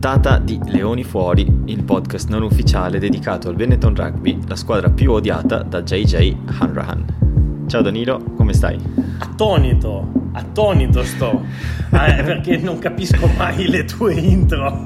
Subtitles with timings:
[0.00, 5.12] puntata di Leoni Fuori, il podcast non ufficiale dedicato al Benetton Rugby, la squadra più
[5.12, 7.66] odiata da JJ Hanrahan.
[7.66, 8.78] Ciao Danilo, come stai?
[9.18, 11.44] Attonito, attonito sto,
[11.90, 14.80] eh, perché non capisco mai le tue intro.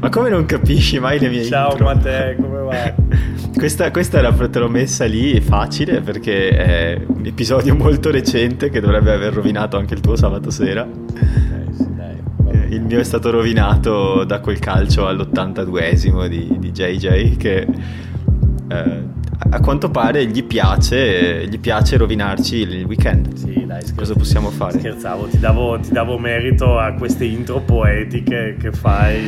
[0.00, 1.84] Ma come non capisci mai le mie Ciao intro?
[1.84, 2.94] Ciao Matteo, come va?
[3.54, 8.80] Questa, questa era, te l'ho messa lì facile perché è un episodio molto recente che
[8.80, 10.88] dovrebbe aver rovinato anche il tuo sabato sera.
[12.70, 17.66] Il mio è stato rovinato da quel calcio all'82esimo di, di JJ che
[18.68, 19.02] eh,
[19.52, 23.34] a quanto pare gli piace, gli piace rovinarci il weekend.
[23.34, 23.94] Sì, dai, scherzo.
[23.94, 24.78] Cosa possiamo fare?
[24.78, 29.24] Scherzavo, ti davo, ti davo merito a queste intro poetiche che fai,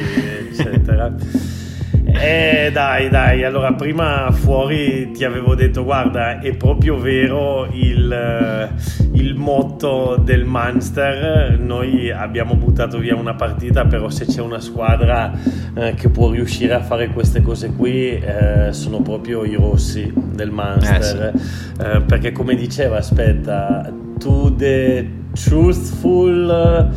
[0.50, 1.12] eccetera.
[2.04, 8.70] Eh dai dai, allora prima fuori ti avevo detto guarda è proprio vero il,
[9.12, 15.32] il, motto del Munster, noi abbiamo buttato via una partita però se c'è una squadra
[15.74, 20.50] eh, che può riuscire a fare queste cose qui eh, sono proprio i rossi del
[20.50, 21.80] Munster, Eh, sì.
[21.80, 26.90] Eh, perché come diceva aspetta, to the truthful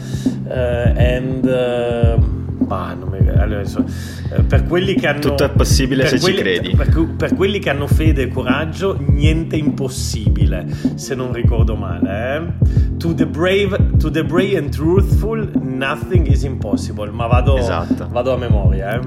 [0.47, 2.34] eh, and...
[2.65, 3.19] Bah, non mi...
[3.27, 3.85] allora, so,
[4.31, 6.75] eh, per quelli che hanno Tutto è possibile se quelli, ci credi.
[6.75, 12.35] Per, per, quelli che hanno fede e coraggio, niente impossibile, se non ricordo male.
[12.35, 12.97] Eh?
[12.97, 17.11] To, the brave, to the brave and truthful, nothing is impossible.
[17.11, 18.07] Ma vado, Esatto.
[18.09, 18.95] vado a memoria.
[18.95, 19.01] Eh?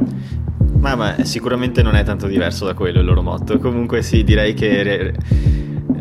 [0.78, 3.58] Ma, ma, sicuramente non è tanto diverso da quello il loro motto.
[3.58, 5.12] Comunque sì, direi che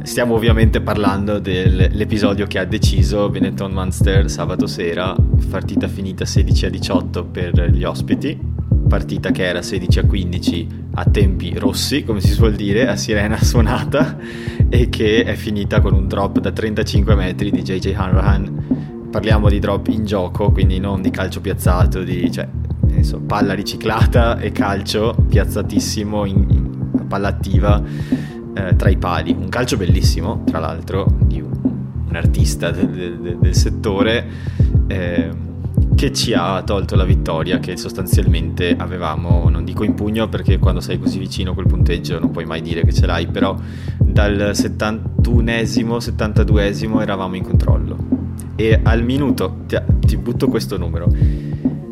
[0.07, 5.13] stiamo ovviamente parlando dell'episodio che ha deciso Benetton Munster sabato sera,
[5.49, 8.39] partita finita 16 a 18 per gli ospiti,
[8.87, 13.37] partita che era 16 a 15 a tempi rossi, come si suol dire, a sirena
[13.43, 14.17] suonata
[14.69, 19.07] e che è finita con un drop da 35 metri di JJ Hanrahan.
[19.11, 22.31] Parliamo di drop in gioco, quindi non di calcio piazzato, di...
[22.31, 22.47] Cioè,
[23.25, 27.83] palla riciclata e calcio piazzatissimo in, in palla attiva
[28.57, 29.31] eh, tra i pali.
[29.31, 31.51] Un calcio bellissimo, tra l'altro, di un,
[32.07, 34.25] un artista del, del, del settore
[34.87, 35.29] eh,
[35.95, 40.79] che ci ha tolto la vittoria che sostanzialmente avevamo, non dico in pugno perché quando
[40.79, 43.55] sei così vicino a quel punteggio non puoi mai dire che ce l'hai, però
[43.97, 48.15] dal 71esimo, 72esimo eravamo in controllo.
[48.55, 51.11] E al minuto, ti, ti butto questo numero,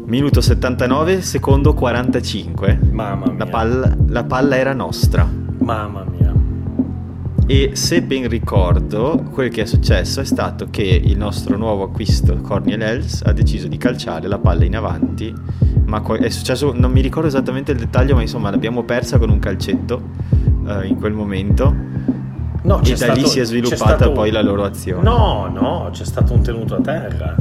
[0.08, 2.80] Minuto 79, secondo 45.
[2.92, 3.38] Mamma mia.
[3.40, 5.28] La palla, la palla, era nostra.
[5.58, 6.15] Mamma mia.
[7.48, 12.36] E se ben ricordo, quel che è successo è stato che il nostro nuovo acquisto,
[12.38, 15.32] Corniel Els, ha deciso di calciare la palla in avanti.
[15.86, 19.38] Ma è successo, non mi ricordo esattamente il dettaglio, ma insomma l'abbiamo persa con un
[19.38, 20.02] calcetto
[20.64, 21.72] uh, in quel momento.
[22.64, 25.04] No, e da stato, lì si è sviluppata poi la loro azione.
[25.04, 27.36] No, no, c'è stato un tenuto a terra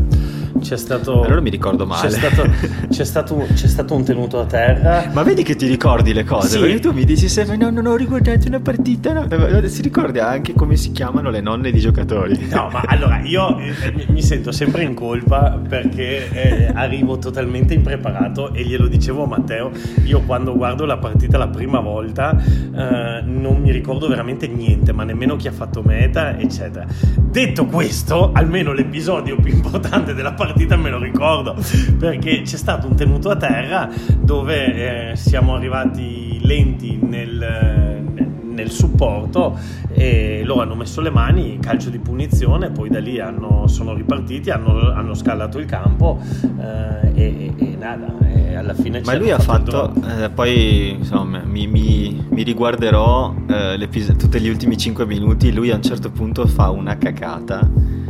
[0.65, 2.09] c'è stato allora mi ricordo male.
[2.09, 2.51] c'è stato,
[2.89, 5.11] c'è, stato, c'è stato, un tenuto a terra.
[5.13, 6.59] Ma vedi che ti ricordi le cose sì.
[6.59, 9.69] perché tu mi dici sempre no non ho ricordato una partita no.
[9.69, 12.49] si ricorda anche come si chiamano le nonne di giocatori.
[12.49, 18.55] No ma allora io eh, mi sento sempre in colpa perché eh, arrivo totalmente impreparato
[18.55, 19.71] e glielo dicevo a Matteo.
[20.05, 25.05] Io quando guardo la partita la prima volta eh, non mi ricordo veramente niente ma
[25.05, 26.87] nemmeno chi ha fatto meta eccetera.
[27.19, 31.57] Detto questo almeno l'episodio più importante della partita partita me lo ricordo
[31.99, 38.05] perché c'è stato un tenuto a terra dove eh, siamo arrivati lenti nel,
[38.41, 39.59] nel, supporto
[39.93, 44.51] e loro hanno messo le mani calcio di punizione poi da lì hanno, sono ripartiti
[44.51, 46.21] hanno, hanno, scalato il campo
[46.61, 49.93] eh, e, e, nada e alla fine ma lui ha fatto
[50.23, 55.75] eh, poi insomma mi, mi, mi riguarderò eh, tutti gli ultimi 5 minuti lui a
[55.75, 58.04] un certo punto fa una cacata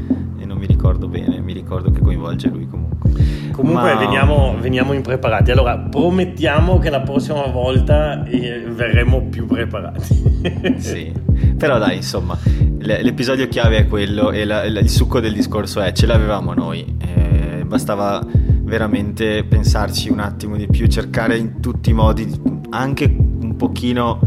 [0.85, 3.11] ricordo bene, mi ricordo che coinvolge lui comunque.
[3.53, 3.99] Comunque Ma...
[3.99, 5.51] veniamo, veniamo, impreparati.
[5.51, 10.75] Allora, promettiamo che la prossima volta eh, verremo più preparati.
[10.77, 11.11] sì,
[11.57, 12.37] però dai, insomma,
[12.81, 17.65] l'episodio chiave è quello e la, il succo del discorso è ce l'avevamo noi, eh,
[17.65, 22.31] bastava veramente pensarci un attimo di più, cercare in tutti i modi,
[22.69, 24.21] anche un pochino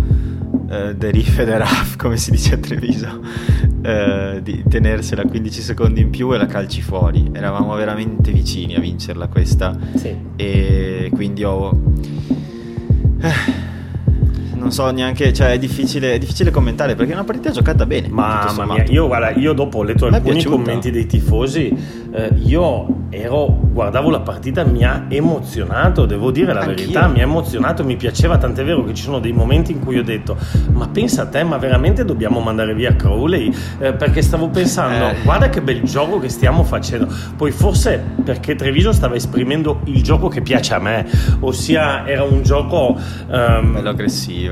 [0.69, 3.21] eh, derive the rough, come si dice a Treviso,
[3.87, 7.29] eh, di tenersela 15 secondi in più e la calci fuori.
[7.31, 9.77] Eravamo veramente vicini a vincerla questa.
[9.95, 10.13] Sì.
[10.35, 11.71] E quindi ho...
[13.21, 13.76] Eh,
[14.57, 18.07] non so neanche, cioè è difficile, è difficile, commentare perché è una partita giocata bene.
[18.09, 23.45] Mamma mia, io, guarda, io dopo ho letto alcuni commenti dei tifosi eh, io ero,
[23.71, 26.75] guardavo la partita, mi ha emozionato, devo dire la Anch'io.
[26.75, 29.97] verità, mi ha emozionato, mi piaceva, tant'è vero che ci sono dei momenti in cui
[29.99, 30.35] ho detto,
[30.71, 33.53] ma pensa a te, ma veramente dobbiamo mandare via Crowley?
[33.79, 35.15] Eh, perché stavo pensando, Eh.
[35.23, 37.07] guarda che bel gioco che stiamo facendo.
[37.35, 41.05] Poi forse perché Treviso stava esprimendo il gioco che piace a me,
[41.41, 42.97] ossia era un gioco...
[43.29, 44.46] ehm, Bello aggressivo.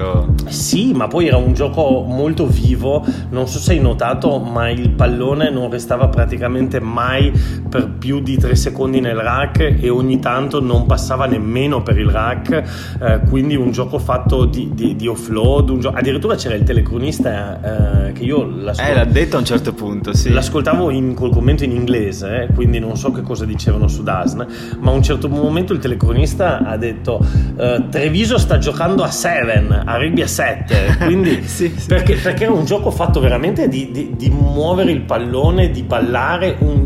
[0.47, 4.89] Sì, ma poi era un gioco molto vivo, non so se hai notato, ma il
[4.91, 7.31] pallone non restava praticamente mai
[7.69, 12.09] per più di tre secondi nel rack e ogni tanto non passava nemmeno per il
[12.09, 12.63] rack,
[13.01, 18.11] eh, quindi un gioco fatto di, di- di offload, gio- addirittura c'era il telecronista eh,
[18.13, 20.31] che io l'ascol- Eh, l'ha detto a un certo punto, sì.
[20.31, 24.41] L'ascoltavo in, col commento in inglese, eh, quindi non so che cosa dicevano su Dasn,
[24.79, 27.19] ma a un certo momento il telecronista ha detto
[27.57, 31.87] eh, Treviso sta giocando a 7, a rugby a 7, quindi Sì, sì.
[31.87, 36.55] Perché, perché era un gioco fatto veramente di, di- di muovere il pallone, di ballare,
[36.59, 36.84] un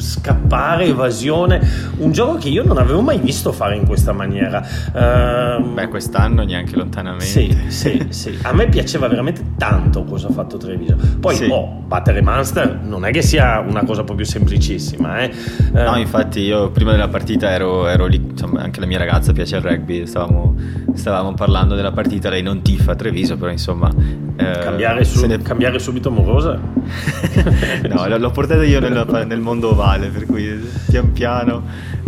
[0.00, 1.60] scappare, evasione,
[1.98, 4.64] un gioco che io non avevo mai visto fare in questa maniera.
[4.94, 7.24] Ehm, Beh, quest'anno neanche lontanamente.
[7.24, 8.38] sì, sì, sì.
[8.42, 10.96] A me piaceva veramente tanto cosa ha fatto Treviso.
[11.20, 11.48] Poi, Sì.
[11.50, 15.32] oh, battere Munster non è che sia una cosa proprio semplicissima, eh.
[15.74, 19.32] Eh, No, infatti io prima della partita ero, ero lì, insomma anche la mia ragazza
[19.32, 20.54] piace il rugby, stavamo,
[20.94, 23.90] stavamo parlando della partita, lei non tifa Treviso, però insomma...
[24.36, 26.58] eh, cambiare, su- ne- cambiare subito Morosa?
[27.88, 31.62] no, l'ho portata io nel, nel mondo ovale, per cui pian piano...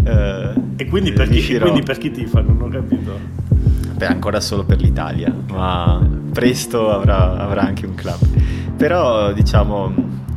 [0.04, 2.40] eh, E quindi per, chi, quindi per chi tifa?
[2.40, 3.18] Non ho capito.
[3.96, 6.00] Beh, ancora solo per l'Italia, ma
[6.32, 8.18] presto avrà, avrà anche un club.
[8.76, 10.27] Però, diciamo, eh,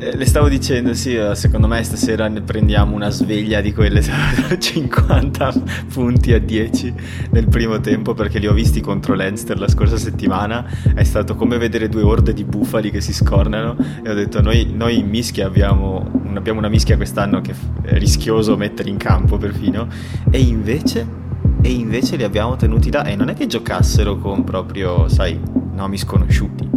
[0.00, 4.00] le stavo dicendo, sì, eh, secondo me stasera ne prendiamo una sveglia di quelle
[4.48, 5.52] da 50
[5.92, 6.94] punti a 10
[7.32, 10.66] nel primo tempo, perché li ho visti contro Leinster la scorsa settimana.
[10.94, 13.76] È stato come vedere due orde di bufali che si scornano.
[14.02, 18.56] E ho detto, noi, noi in mischia abbiamo, abbiamo una mischia quest'anno che è rischioso
[18.56, 19.86] mettere in campo perfino.
[20.30, 21.18] E invece
[21.62, 25.38] e invece li abbiamo tenuti là e non è che giocassero con proprio, sai,
[25.74, 26.69] nomi sconosciuti.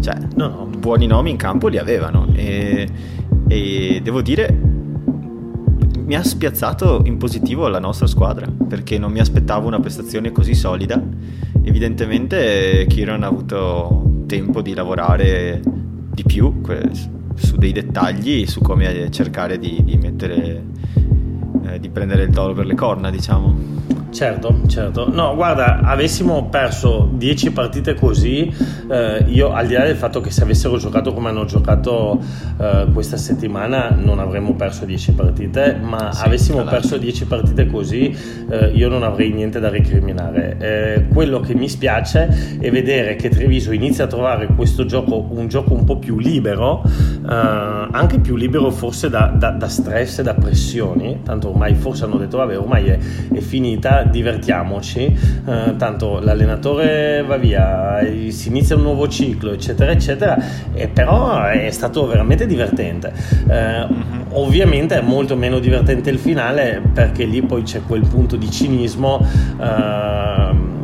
[0.00, 0.70] Cioè, No, no.
[0.78, 2.88] buoni nomi in campo li avevano e,
[3.48, 4.74] e devo dire
[6.06, 10.54] mi ha spiazzato in positivo la nostra squadra perché non mi aspettavo una prestazione così
[10.54, 11.02] solida.
[11.62, 15.60] Evidentemente Kieran ha avuto tempo di lavorare
[16.12, 16.60] di più
[17.34, 20.64] su dei dettagli, su come cercare di, di mettere,
[21.64, 23.54] eh, di prendere il toro per le corna, diciamo.
[24.16, 25.10] Certo, certo.
[25.12, 28.50] No, guarda, avessimo perso 10 partite così,
[28.90, 32.18] eh, io al di là del fatto che se avessero giocato come hanno giocato
[32.58, 38.16] eh, questa settimana non avremmo perso 10 partite, ma Sì, avessimo perso 10 partite così
[38.48, 40.56] eh, io non avrei niente da recriminare.
[40.60, 45.46] Eh, quello che mi spiace è vedere che Treviso inizia a trovare questo gioco un
[45.48, 50.22] gioco un po' più libero, eh, anche più libero forse da, da- da stress e
[50.22, 52.98] da pressioni, tanto ormai forse hanno detto vabbè ormai è,
[53.30, 55.04] è finita, divertiamoci,
[55.46, 60.38] eh, tanto l'allenatore va via, eh, si inizia un nuovo ciclo eccetera eccetera,
[60.72, 63.12] e però è stato veramente divertente.
[63.48, 68.50] Eh, Ovviamente è molto meno divertente il finale perché lì poi c'è quel punto di
[68.50, 69.24] cinismo.
[69.58, 70.75] ehm,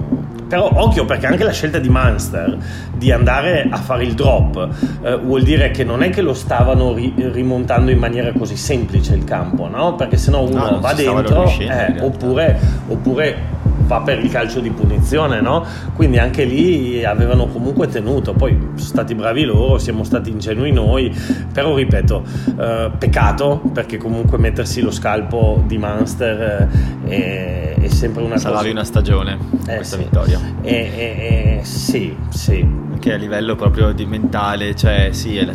[0.53, 2.59] però occhio perché anche la scelta di Munster
[2.95, 4.69] di andare a fare il drop
[5.03, 9.15] eh, vuol dire che non è che lo stavano ri- rimontando in maniera così semplice
[9.15, 9.95] il campo, no?
[9.95, 13.52] Perché sennò uno No, va dentro eh, oppure, oppure
[13.87, 15.65] va per il calcio di punizione, no?
[15.95, 21.15] Quindi anche lì avevano comunque tenuto, poi sono stati bravi loro, siamo stati ingenui noi,
[21.53, 22.23] però ripeto,
[22.59, 26.69] eh, peccato perché comunque mettersi lo scalpo di Munster
[27.07, 28.75] eh, è, è sempre una Salvavi cosa...
[28.75, 30.03] una stagione Eh, questa sì.
[30.03, 30.39] vittoria.
[30.63, 32.67] Eh, sì, sì.
[32.99, 35.53] Che a livello proprio di mentale, cioè sì, è la-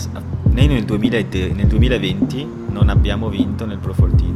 [0.50, 4.34] noi nel, 2000 e- nel 2020 non abbiamo vinto nel Pro 14.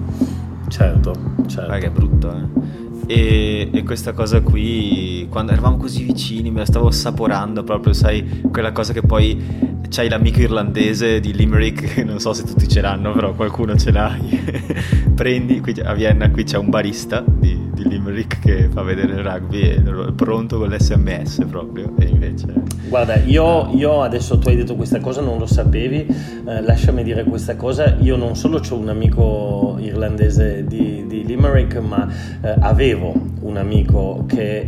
[0.70, 1.14] Certo,
[1.48, 1.72] certo.
[1.74, 2.81] Che è brutto, eh.
[3.14, 8.42] E, e questa cosa qui, quando eravamo così vicini, me la stavo assaporando proprio, sai,
[8.50, 13.12] quella cosa che poi c'hai l'amico irlandese di Limerick, non so se tutti ce l'hanno,
[13.12, 14.18] però qualcuno ce l'ha.
[15.14, 19.20] Prendi, qui a Vienna qui c'è un barista di, di Limerick che fa vedere il
[19.20, 22.54] rugby e è pronto con l'SMS proprio, e invece...
[22.88, 27.26] Guarda, io, io adesso tu hai detto questa cosa, non lo sapevi, eh, lasciami dire
[27.26, 32.08] questa cosa, io non solo ho un amico irlandese di, di Limerick, ma
[32.42, 34.64] eh, avevo un amico che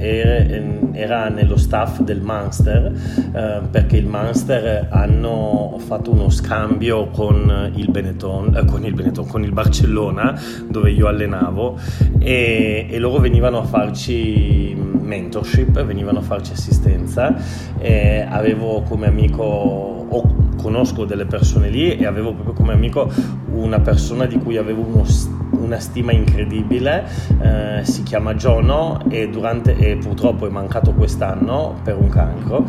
[0.91, 2.91] era, nello staff del Munster,
[3.33, 9.27] eh, perché il Munster hanno fatto uno scambio con il Benetton, eh, con il Benetton,
[9.27, 11.77] con il Barcellona, dove io allenavo,
[12.19, 17.35] e, e loro venivano a farci mentorship, venivano a farci assistenza.
[17.79, 23.11] E avevo come amico ho, conosco delle persone lì e avevo proprio come amico
[23.51, 25.03] una persona di cui avevo uno,
[25.51, 27.05] una stima incredibile,
[27.41, 32.65] eh, si chiama Jono e, durante, e, purtroppo è mancato quest'anno per un cancro.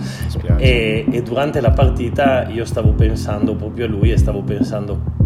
[0.56, 5.22] E, e durante la partita io stavo pensando proprio a lui e stavo pensando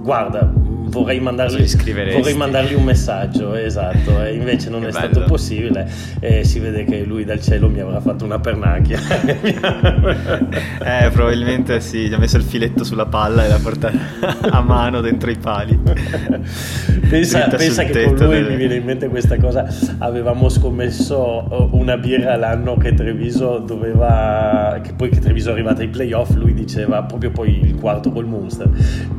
[0.00, 0.50] guarda
[0.88, 1.64] vorrei mandargli,
[2.12, 5.12] vorrei mandargli, un messaggio, esatto, e invece non che è bello.
[5.12, 5.90] stato possibile.
[6.20, 8.98] E si vede che lui dal cielo mi avrà fatto una pernacchia.
[10.84, 13.98] eh, probabilmente sì, gli ha messo il filetto sulla palla e l'ha portata
[14.50, 15.78] a mano dentro i pali.
[17.08, 18.48] pensa, pensa che con lui delle...
[18.50, 19.66] mi viene in mente questa cosa.
[19.98, 25.82] Avevamo scommesso uh, una birra l'anno che Treviso doveva, che poi che Treviso è arrivata
[25.82, 28.68] ai playoff, lui diceva, proprio poi il quarto col Munster,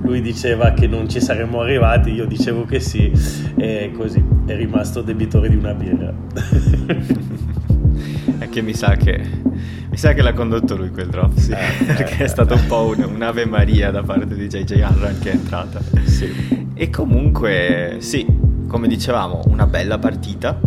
[0.01, 3.11] lui diceva che non ci saremmo arrivati, io dicevo che sì
[3.57, 6.13] e così è rimasto debitore di una birra.
[8.39, 9.21] è che mi sa che
[9.89, 12.65] mi sa che l'ha condotto lui quel drop, sì, eh, perché eh, è stato un
[12.67, 15.81] po' un, un'ave maria da parte di JJ Alran che è entrata.
[16.05, 16.67] Sì.
[16.75, 18.25] E comunque, sì,
[18.67, 20.59] come dicevamo, una bella partita,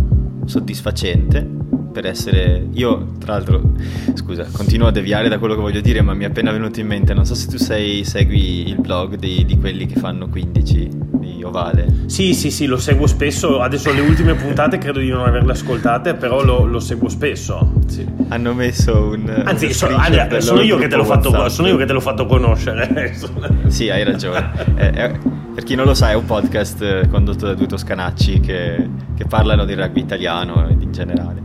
[0.44, 1.60] soddisfacente
[1.92, 3.72] per essere io tra l'altro
[4.14, 6.86] scusa continuo a deviare da quello che voglio dire ma mi è appena venuto in
[6.86, 10.88] mente non so se tu sei, segui il blog di, di quelli che fanno 15
[11.22, 11.86] di Ovale.
[12.06, 13.60] Sì sì sì lo seguo spesso.
[13.60, 17.72] Adesso le ultime puntate credo di non averle ascoltate però lo, lo seguo spesso.
[17.86, 18.06] Sì.
[18.28, 22.26] hanno messo un anzi so, Andrea, sono, io fatto, sono, io che te l'ho fatto
[22.26, 23.14] conoscere.
[23.66, 24.50] Sì hai ragione.
[24.76, 25.18] Eh, eh,
[25.54, 29.64] per chi non lo sa è un podcast condotto da due toscanacci che, che parlano
[29.64, 31.40] di rugby italiano in generale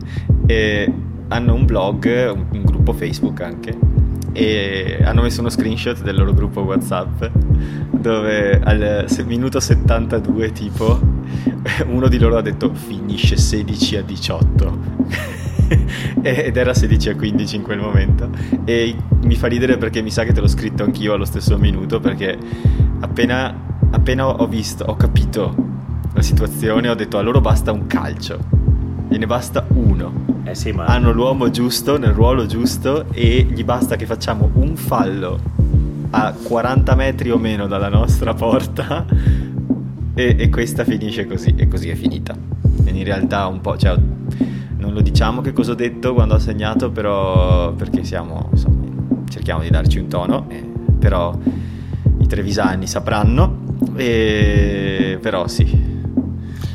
[0.48, 0.90] e
[1.28, 3.76] hanno un blog, un, un gruppo Facebook anche
[4.32, 7.24] e hanno messo uno screenshot del loro gruppo WhatsApp
[7.90, 11.00] dove al minuto 72 tipo
[11.88, 14.78] uno di loro ha detto finisce 16 a 18
[16.22, 18.30] ed era 16 a 15 in quel momento.
[18.64, 22.00] E mi fa ridere perché mi sa che te l'ho scritto anch'io allo stesso minuto
[22.00, 22.38] perché
[23.00, 23.54] appena,
[23.90, 25.66] appena ho visto ho capito
[26.14, 28.38] la situazione ho detto a loro basta un calcio.
[29.08, 30.86] Gliene basta uno eh sì, ma...
[30.86, 35.38] hanno l'uomo giusto nel ruolo giusto e gli basta che facciamo un fallo
[36.10, 39.04] a 40 metri o meno dalla nostra porta
[40.14, 42.34] e, e questa finisce così e così è finita.
[42.84, 43.96] E in realtà un po', cioè,
[44.78, 48.86] non lo diciamo che cosa ho detto quando ho segnato, però perché siamo, insomma,
[49.28, 50.66] cerchiamo di darci un tono, eh,
[50.98, 51.36] però
[52.20, 55.87] i trevisani sapranno, e, però sì,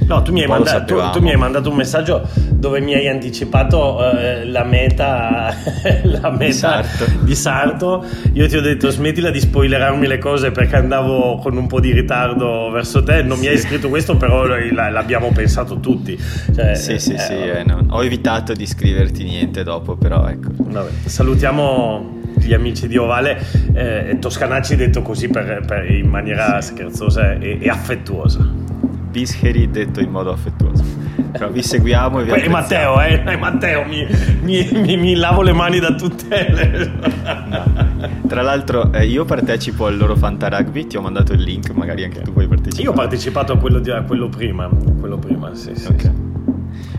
[0.08, 3.08] No, tu mi, hai mandato, tu, tu mi, hai mandato, un messaggio dove mi hai
[3.08, 5.54] anticipato uh, la meta,
[6.04, 7.06] la meta di, Sarto.
[7.22, 8.06] di, Sarto.
[8.34, 11.92] Io ti ho detto smettila di spoilerarmi le cose perché andavo con un po' di
[11.92, 13.22] ritardo verso te.
[13.24, 13.44] Non sì.
[13.44, 16.20] mi hai scritto questo, però l'abbiamo pensato tutti.
[16.54, 17.34] Cioè, sì, sì, eh, sì.
[17.34, 17.86] Eh, no.
[17.90, 20.50] Ho evitato di scriverti niente dopo, però ecco.
[20.56, 23.42] Vabbè, salutiamo gli amici di Ovale,
[23.74, 26.74] eh, Toscanacci detto così per, per, in maniera sì.
[26.74, 28.63] scherzosa e, e affettuosa.
[29.14, 30.84] Bischeri detto in modo affettuoso.
[31.32, 33.38] Però vi seguiamo e vi È Matteo, eh?
[33.38, 34.08] Matteo, mi,
[34.42, 36.92] mi, mi, mi, lavo le mani da tutte le...
[37.48, 38.18] no.
[38.28, 42.04] Tra l'altro eh, io partecipo al loro Fanta Rugby, ti ho mandato il link, magari
[42.04, 42.84] anche tu puoi partecipare.
[42.84, 44.68] Io ho partecipato a quello, di, a quello prima,
[45.00, 45.88] quello prima, sì, sì.
[45.90, 46.12] Okay.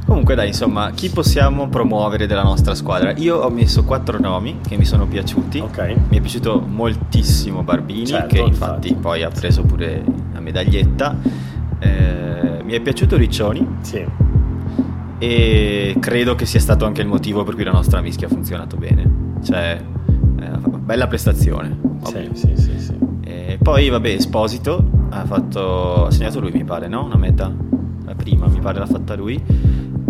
[0.07, 3.13] Comunque dai, insomma, chi possiamo promuovere della nostra squadra?
[3.17, 5.59] Io ho messo quattro nomi che mi sono piaciuti.
[5.59, 5.97] Ok.
[6.11, 11.17] Mi è piaciuto moltissimo Barbini, certo, che infatti, infatti poi ha preso pure la medaglietta.
[11.85, 13.67] Eh, mi è piaciuto Riccioni.
[13.81, 14.05] Sì.
[15.19, 18.77] E credo che sia stato anche il motivo per cui la nostra mischia ha funzionato
[18.77, 19.37] bene.
[19.43, 19.81] Cioè,
[20.41, 21.79] eh, bella prestazione.
[22.05, 22.99] Sì, sì, sì, sì.
[23.25, 26.07] E poi, vabbè, Esposito ha fatto.
[26.07, 27.05] Ha segnato lui, mi pare, no?
[27.05, 27.53] Una meta.
[28.05, 29.43] La prima, mi pare, l'ha fatta lui.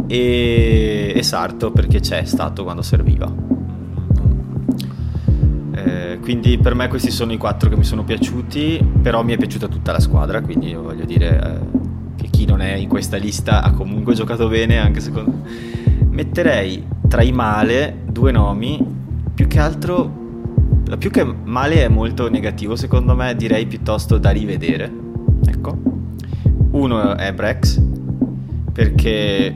[0.07, 3.33] E, e Sarto perché c'è stato quando serviva
[6.21, 9.69] quindi per me questi sono i quattro che mi sono piaciuti, però mi è piaciuta
[9.69, 13.63] tutta la squadra, quindi io voglio dire eh, che chi non è in questa lista
[13.63, 15.43] ha comunque giocato bene, anche secondo me.
[16.09, 18.79] Metterei tra i male due nomi,
[19.35, 20.23] più che altro,
[20.99, 24.91] più che male è molto negativo secondo me, direi piuttosto da rivedere.
[25.47, 25.77] Ecco.
[26.71, 27.81] Uno è Brex,
[28.73, 29.55] perché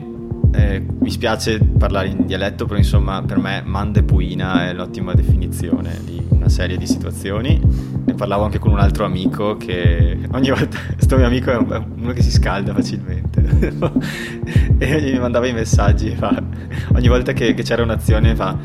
[0.51, 5.99] eh, mi spiace parlare in dialetto, però insomma per me Mande Puina è l'ottima definizione
[6.03, 7.59] di serie di situazioni.
[8.05, 12.11] Ne parlavo anche con un altro amico che ogni volta, questo mio amico è uno
[12.11, 13.41] che si scalda facilmente
[14.77, 16.41] e mi mandava i messaggi, fa,
[16.93, 18.57] ogni volta che, che c'era un'azione fa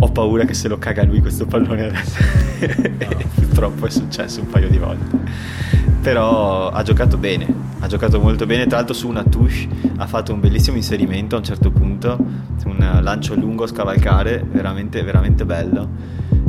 [0.00, 2.22] ho paura che se lo caga lui questo pallone adesso.
[3.34, 5.68] purtroppo è successo un paio di volte
[6.00, 7.46] però ha giocato bene,
[7.80, 11.38] ha giocato molto bene, tra l'altro su una touche ha fatto un bellissimo inserimento a
[11.38, 12.16] un certo punto,
[12.64, 15.88] un lancio lungo a scavalcare, veramente, veramente bello.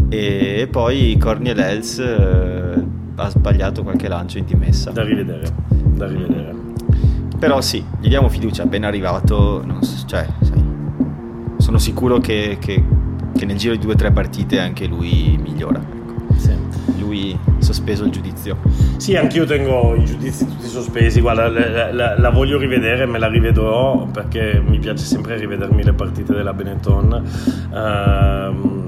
[0.09, 2.83] E poi Corniel Els eh,
[3.15, 4.91] ha sbagliato qualche lancio in dimessa.
[4.91, 6.55] Da rivedere, da rivedere.
[7.37, 10.63] Però sì, gli diamo fiducia, appena arrivato, so, cioè, sai,
[11.57, 12.83] sono sicuro che, che,
[13.33, 15.79] che, nel giro di due o tre partite anche lui migliora.
[15.79, 16.33] Ecco.
[16.35, 16.51] Sì.
[16.97, 18.57] Lui sospeso il giudizio.
[18.97, 23.29] Sì, anch'io tengo i giudizi tutti sospesi, guarda, la, la, la voglio rivedere, me la
[23.29, 27.23] rivedrò perché mi piace sempre rivedermi le partite della Benetton.
[27.71, 28.78] Uh,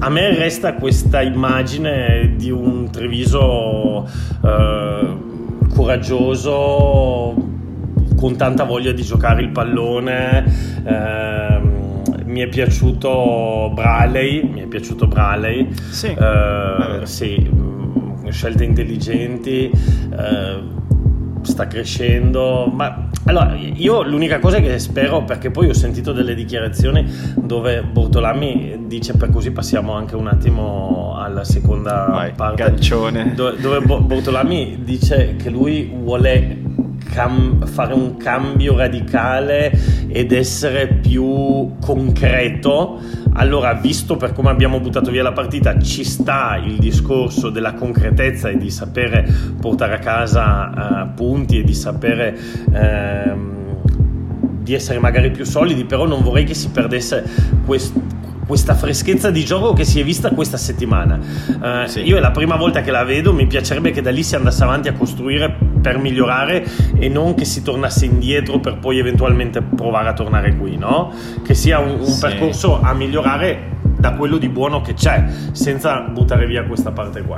[0.00, 4.08] a me resta questa immagine di un Treviso
[4.44, 5.16] eh,
[5.74, 7.34] coraggioso,
[8.16, 10.44] con tanta voglia di giocare il pallone.
[10.84, 11.86] Eh,
[12.24, 15.68] mi è piaciuto Braley, mi è piaciuto Braley.
[15.90, 20.77] Sì, eh, sì mm, scelte intelligenti eh,
[21.42, 22.70] sta crescendo.
[22.72, 28.84] Ma allora, io l'unica cosa che spero, perché poi ho sentito delle dichiarazioni dove Bortolami
[28.86, 32.62] dice per così passiamo anche un attimo alla seconda Vai, parte.
[32.64, 33.34] Gancione.
[33.34, 36.56] Dove, dove Bortolami dice che lui vuole
[37.12, 39.72] cam- fare un cambio radicale
[40.08, 43.00] ed essere più concreto,
[43.34, 48.48] allora visto per come abbiamo buttato via la partita ci sta il discorso della concretezza
[48.48, 49.26] e di sapere
[49.60, 52.36] portare a casa uh, punti e di sapere...
[52.70, 53.56] Uh,
[54.68, 57.24] di essere magari più solidi, però non vorrei che si perdesse
[57.64, 58.02] questo
[58.48, 61.16] questa freschezza di gioco che si è vista questa settimana.
[61.16, 62.00] Uh, sì.
[62.00, 64.62] Io è la prima volta che la vedo, mi piacerebbe che da lì si andasse
[64.64, 70.08] avanti a costruire per migliorare e non che si tornasse indietro per poi eventualmente provare
[70.08, 71.12] a tornare qui, no?
[71.44, 72.20] Che sia un, un sì.
[72.20, 77.36] percorso a migliorare da quello di buono che c'è, senza buttare via questa parte qua.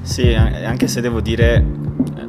[0.00, 1.62] Sì, anche se devo dire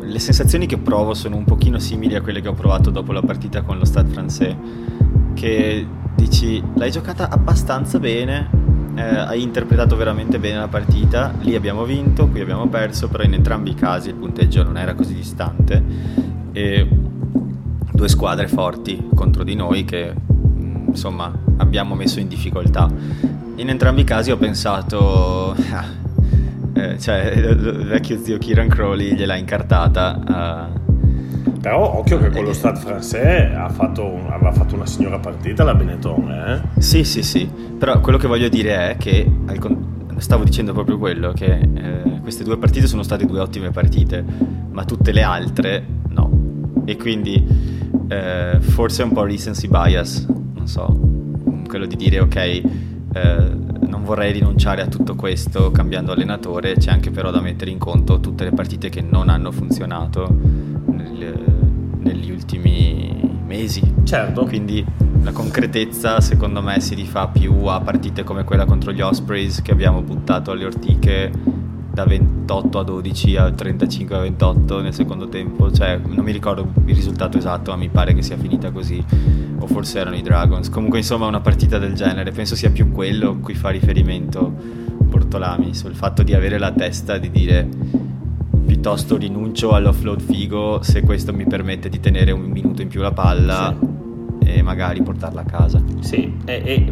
[0.02, 3.22] le sensazioni che provo sono un pochino simili a quelle che ho provato dopo la
[3.22, 4.56] partita con lo Stade Francais,
[5.38, 8.50] che dici l'hai giocata abbastanza bene,
[8.96, 13.36] eh, hai interpretato veramente bene la partita, lì abbiamo vinto, qui abbiamo perso, però in
[13.36, 15.84] entrambi i casi il punteggio non era così distante
[16.54, 16.88] e
[17.92, 22.90] due squadre forti contro di noi che mm, insomma abbiamo messo in difficoltà.
[23.58, 25.56] In entrambi i casi ho pensato,
[26.74, 30.74] eh, cioè il vecchio zio Kieran Crowley gliel'ha incartata.
[30.74, 30.87] Uh,
[31.50, 35.76] però occhio che con lo Stade Français ha fatto, aveva fatto una signora partita la
[35.76, 36.82] Benetton, eh?
[36.82, 37.50] Sì, sì, sì.
[37.78, 39.30] Però quello che voglio dire è che
[40.18, 44.24] stavo dicendo proprio quello che eh, queste due partite sono state due ottime partite,
[44.72, 46.30] ma tutte le altre no.
[46.86, 47.46] E quindi
[48.08, 50.98] eh, forse è un po' recency bias, non so,
[51.68, 52.62] quello di dire ok, eh,
[53.88, 58.20] non vorrei rinunciare a tutto questo cambiando allenatore, c'è anche però da mettere in conto
[58.20, 60.57] tutte le partite che non hanno funzionato
[61.18, 61.44] nel,
[62.00, 63.82] negli ultimi mesi.
[64.04, 64.46] Certo.
[64.46, 64.86] Quindi
[65.24, 69.72] la concretezza secondo me si rifà più a partite come quella contro gli Ospreys che
[69.72, 71.32] abbiamo buttato alle ortiche
[71.98, 76.72] da 28 a 12 a 35 a 28 nel secondo tempo, cioè non mi ricordo
[76.86, 79.04] il risultato esatto, ma mi pare che sia finita così,
[79.58, 80.70] o forse erano i Dragons.
[80.70, 84.54] Comunque insomma una partita del genere, penso sia più quello a cui fa riferimento
[85.10, 87.68] Portolami, sul fatto di avere la testa di dire
[88.68, 93.14] piuttosto rinuncio all'offload figo se questo mi permette di tenere un minuto in più la
[93.14, 94.50] palla sì.
[94.50, 95.82] e magari portarla a casa.
[96.02, 96.88] Sì, e, e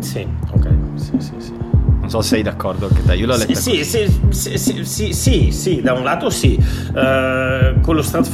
[0.00, 1.52] sì, ok, sì, sì, sì.
[2.00, 5.12] Non so se sei d'accordo anche te, io l'ho letta sì, sì, sì, sì, sì,
[5.12, 6.58] sì, sì, da un lato sì.
[6.58, 8.24] Uh, con lo Stade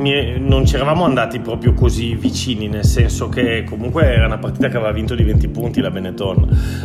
[0.00, 4.68] Français non ci eravamo andati proprio così vicini, nel senso che comunque era una partita
[4.68, 6.36] che aveva vinto di 20 punti la Benetton.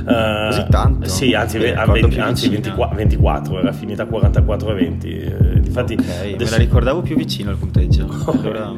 [0.06, 1.08] Uh, così tanto?
[1.08, 5.08] Sì, anzi, ve- 20, anzi 24, 24, era finita 44 a 20.
[5.08, 6.52] Uh, difatti, okay, adesso...
[6.52, 8.08] me la ricordavo più vicino al punteggio.
[8.32, 8.74] allora...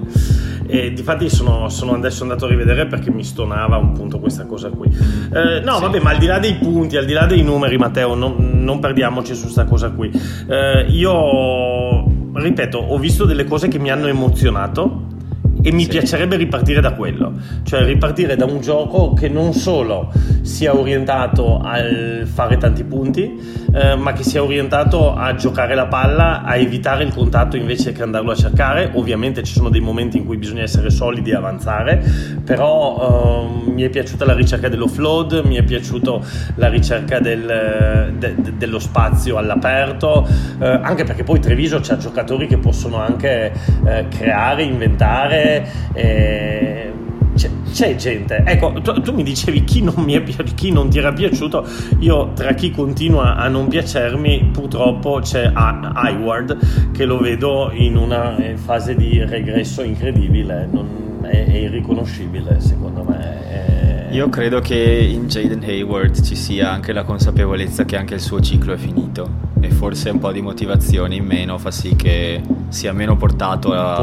[0.70, 4.70] E difatti sono, sono, adesso andato a rivedere perché mi stonava un punto questa cosa
[4.70, 4.90] qui.
[4.90, 5.82] Eh, no, sì.
[5.82, 8.80] vabbè, ma al di là dei punti, al di là dei numeri, Matteo, non, non
[8.80, 10.12] perdiamoci su questa cosa qui.
[10.46, 11.87] Eh, io
[12.42, 15.16] ripeto, ho visto delle cose che mi hanno emozionato
[15.68, 15.90] e mi sì.
[15.90, 22.26] piacerebbe ripartire da quello, cioè ripartire da un gioco che non solo sia orientato al
[22.26, 27.14] fare tanti punti, eh, ma che sia orientato a giocare la palla, a evitare il
[27.14, 28.92] contatto invece che andarlo a cercare.
[28.94, 32.02] Ovviamente ci sono dei momenti in cui bisogna essere solidi e avanzare,
[32.46, 36.20] però eh, mi è piaciuta la ricerca dell'offload, mi è piaciuta
[36.56, 40.26] la ricerca del, de, de, dello spazio all'aperto,
[40.60, 43.52] eh, anche perché poi Treviso c'ha giocatori che possono anche
[43.86, 45.56] eh, creare, inventare
[45.94, 46.92] eh,
[47.36, 48.44] c'è, c'è, gente.
[48.46, 50.24] Ecco, tu, tu, mi dicevi chi non, mi è,
[50.56, 51.66] chi non ti era piaciuto.
[52.00, 58.36] Io, tra chi continua a non piacermi, purtroppo c'è Hayward che lo vedo in una
[58.56, 60.68] fase di regresso incredibile.
[60.70, 63.48] Non, è, è irriconoscibile, secondo me.
[63.48, 63.77] È,
[64.12, 68.40] Io credo che in Jaden Hayward ci sia anche la consapevolezza che anche il suo
[68.40, 72.94] ciclo è finito e forse un po' di motivazione in meno fa sì che sia
[72.94, 73.98] meno portato a,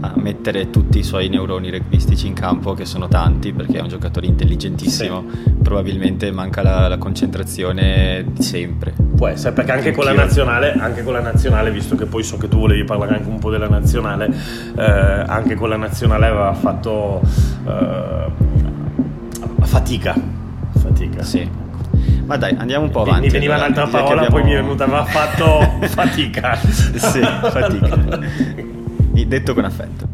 [0.00, 3.88] a mettere tutti i suoi neuroni rugbistici in campo, che sono tanti perché è un
[3.88, 5.50] giocatore intelligentissimo, sì.
[5.62, 8.94] probabilmente manca la, la, concentrazione di sempre.
[9.16, 12.58] Può essere, perché anche con, anche con, la nazionale, visto che poi so che tu
[12.58, 14.30] volevi parlare anche un po' della nazionale,
[14.76, 17.20] eh, anche con la nazionale aveva fatto
[17.66, 18.56] eh,
[19.68, 20.14] fatica.
[20.78, 21.22] Fatica.
[21.22, 21.66] Sì
[22.28, 23.22] ma dai, andiamo un po' avanti.
[23.22, 24.36] Mi veniva un'altra parola, abbiamo...
[24.36, 26.54] poi mi è venuta, ma ha fatto fatica.
[26.56, 28.20] sì, fatica.
[29.26, 30.08] Detto con affetto.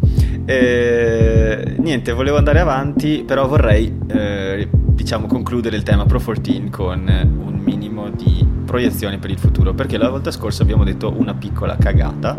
[0.44, 7.06] Eh, niente, volevo andare avanti, però vorrei, eh, diciamo, concludere il tema Pro 14 con
[7.06, 11.76] un minimo di proiezione per il futuro, perché la volta scorsa abbiamo detto una piccola
[11.76, 12.36] cagata.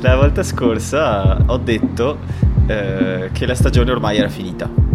[0.00, 2.18] La volta scorsa ho detto
[2.66, 4.93] eh, che la stagione ormai era finita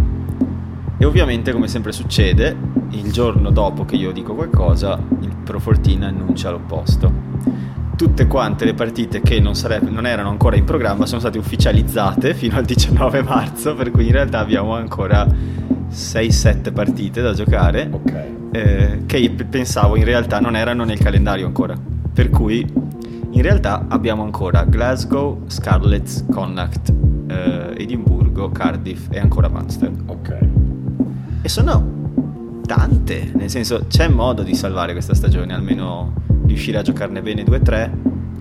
[1.01, 2.53] e ovviamente, come sempre succede,
[2.89, 7.09] il giorno dopo che io dico qualcosa, il Pro 14 annuncia l'opposto.
[7.95, 12.33] Tutte quante le partite che non, sarebbe, non erano ancora in programma sono state ufficializzate
[12.33, 18.35] fino al 19 marzo, per cui in realtà abbiamo ancora 6-7 partite da giocare, okay.
[18.51, 21.75] eh, che pensavo in realtà non erano nel calendario ancora.
[22.13, 22.59] Per cui
[23.31, 26.93] in realtà abbiamo ancora Glasgow, Scarlett, Connacht,
[27.27, 29.91] eh, Edimburgo, Cardiff e ancora Munster.
[30.07, 30.48] Ok.
[31.41, 36.13] E sono tante, nel senso c'è modo di salvare questa stagione, almeno
[36.45, 37.91] riuscire a giocarne bene 2-3,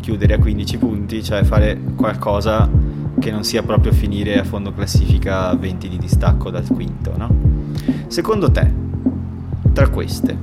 [0.01, 2.69] chiudere a 15 punti, cioè fare qualcosa
[3.19, 7.35] che non sia proprio finire a fondo classifica 20 di distacco dal quinto, no?
[8.09, 8.73] Secondo te,
[9.73, 10.37] tra queste,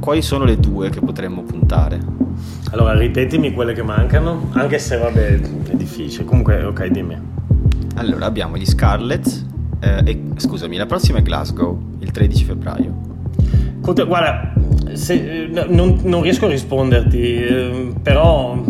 [0.00, 2.00] quali sono le due che potremmo puntare?
[2.70, 6.24] Allora, ripetimi quelle che mancano, anche se vabbè è difficile.
[6.24, 7.16] Comunque, ok, dimmi.
[7.96, 9.50] Allora, abbiamo gli Scarlett,
[9.82, 13.10] eh, e, scusami, la prossima è Glasgow, il 13 febbraio.
[13.80, 14.52] Guarda,
[14.92, 18.62] se, non, non, riesco a risponderti, eh, però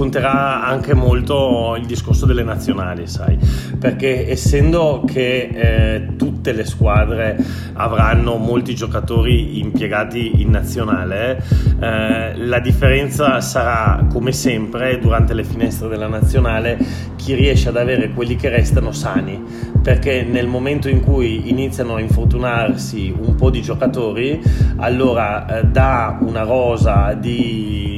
[0.00, 3.36] conterà anche molto il discorso delle nazionali, sai,
[3.78, 7.36] perché essendo che eh, tutte le squadre
[7.74, 11.44] avranno molti giocatori impiegati in nazionale,
[11.78, 16.78] eh, la differenza sarà come sempre durante le finestre della nazionale
[17.16, 19.38] chi riesce ad avere quelli che restano sani,
[19.82, 24.40] perché nel momento in cui iniziano a infortunarsi un po' di giocatori,
[24.76, 27.89] allora eh, da una rosa di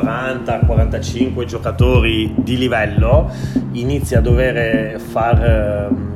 [0.00, 3.30] 40-45 giocatori di livello,
[3.72, 6.14] inizia a dover far ehm,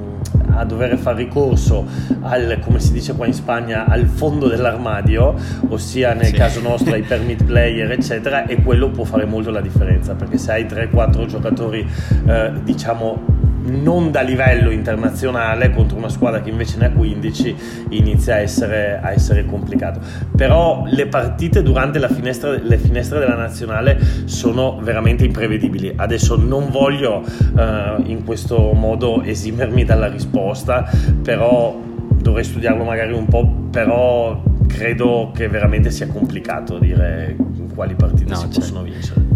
[0.52, 1.86] a dover fare ricorso
[2.22, 5.34] al, come si dice qua in Spagna, al fondo dell'armadio,
[5.68, 6.32] ossia nel sì.
[6.32, 10.52] caso nostro ai permit player, eccetera, e quello può fare molto la differenza, perché se
[10.52, 11.86] hai 3-4 giocatori,
[12.26, 13.39] eh, diciamo,
[13.70, 17.56] non da livello internazionale contro una squadra che invece ne ha 15
[17.90, 20.00] inizia a essere, a essere complicato
[20.36, 27.22] però le partite durante finestra, le finestre della nazionale sono veramente imprevedibili adesso non voglio
[27.24, 30.90] uh, in questo modo esimermi dalla risposta
[31.22, 31.78] però
[32.20, 37.36] dovrei studiarlo magari un po' però credo che veramente sia complicato dire
[37.74, 38.60] quali partite no, si certo.
[38.60, 39.29] possono vincere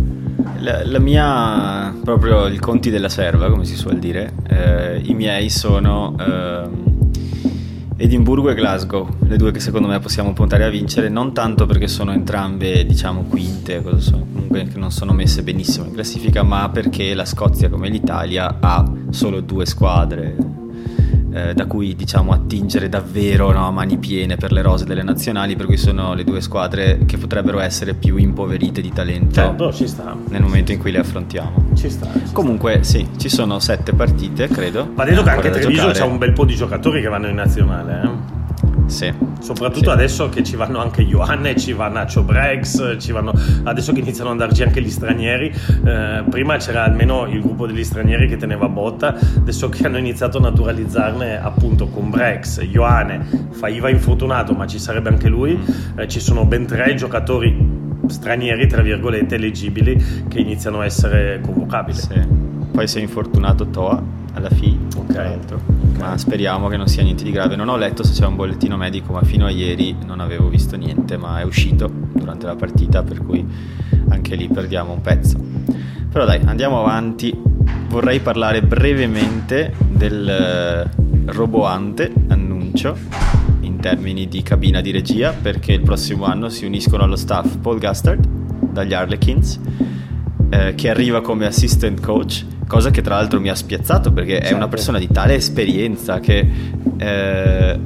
[0.65, 5.51] la, la, mia, proprio il conti della serva, come si suol dire, eh, i miei
[5.51, 6.63] sono eh,
[7.99, 11.87] Edimburgo e Glasgow, le due che secondo me possiamo puntare a vincere, non tanto perché
[11.87, 17.27] sono entrambe, diciamo, quinte, so, comunque non sono messe benissimo in classifica, ma perché la
[17.27, 20.63] Scozia, come l'Italia, ha solo due squadre
[21.35, 25.57] eh, da cui diciamo attingere davvero no, a mani piene per le rose delle nazionali,
[25.57, 29.89] per cui sono le due squadre che potrebbero essere più impoverite di talento certo, ci
[29.89, 30.17] sta.
[30.29, 31.71] nel momento in cui le affrontiamo.
[31.75, 32.09] Ci sta.
[32.13, 32.99] Ci Comunque sta.
[32.99, 34.89] sì, ci sono sette partite, credo.
[34.95, 38.01] Ma detto che anche Treviso c'è un bel po' di giocatori che vanno in nazionale.
[38.05, 38.44] Eh?
[38.87, 39.13] Sì.
[39.41, 39.95] Soprattutto sì.
[39.97, 43.33] adesso che ci vanno anche Ioanne, ci va Nacho Brex, ci vanno...
[43.65, 45.53] adesso che iniziano ad andarci anche gli stranieri.
[45.85, 50.39] Eh, prima c'era almeno il gruppo degli stranieri che teneva botta, adesso che hanno iniziato
[50.39, 55.57] a naturalizzarne appunto con Brex, Ioanne, Faiva infortunato, ma ci sarebbe anche lui.
[55.57, 55.99] Mm.
[55.99, 61.99] Eh, ci sono ben tre giocatori stranieri, tra virgolette, eleggibili che iniziano a essere convocabili.
[61.99, 62.21] Sì.
[62.73, 65.37] Poi è infortunato Toa alla fine, okay.
[65.37, 65.59] okay.
[65.99, 67.57] ma speriamo che non sia niente di grave.
[67.57, 70.77] Non ho letto se c'è un bollettino medico, ma fino a ieri non avevo visto
[70.77, 73.47] niente, ma è uscito durante la partita, per cui
[74.09, 75.39] anche lì perdiamo un pezzo.
[76.11, 77.53] Però dai, andiamo avanti.
[77.89, 80.91] Vorrei parlare brevemente del eh,
[81.27, 82.97] roboante annuncio
[83.61, 87.79] in termini di cabina di regia, perché il prossimo anno si uniscono allo staff Paul
[87.79, 88.27] Gustard
[88.73, 89.61] dagli Harlequins,
[90.51, 94.47] eh, che arriva come assistant coach cosa che tra l'altro mi ha spiazzato perché certo.
[94.47, 94.77] è una certo.
[94.77, 96.49] persona di tale esperienza che
[96.97, 97.79] eh,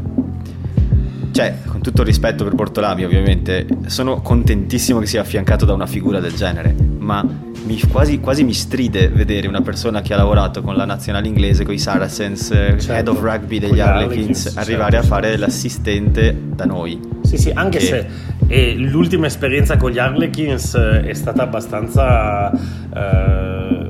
[1.38, 5.86] cioè, con tutto il rispetto per Bortolami, ovviamente, sono contentissimo che sia affiancato da una
[5.86, 7.24] figura del genere, ma
[7.64, 11.64] mi, quasi, quasi, mi stride vedere una persona che ha lavorato con la nazionale inglese,
[11.64, 12.92] con i Saracens, certo.
[12.92, 17.00] head of rugby degli Harlequins, certo, arrivare certo, a fare l'assistente da noi.
[17.22, 17.84] Sì, sì, anche che...
[17.84, 18.06] se
[18.50, 23.88] e l'ultima esperienza con gli Harlequins eh, è stata abbastanza eh,